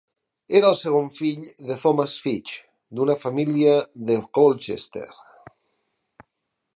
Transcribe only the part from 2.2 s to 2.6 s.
Fitch,